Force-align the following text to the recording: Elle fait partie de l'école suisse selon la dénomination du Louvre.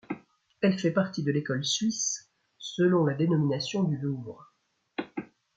Elle 0.61 0.79
fait 0.79 0.89
partie 0.89 1.21
de 1.21 1.31
l'école 1.31 1.63
suisse 1.63 2.27
selon 2.57 3.05
la 3.05 3.13
dénomination 3.13 3.83
du 3.83 3.97
Louvre. 3.97 4.51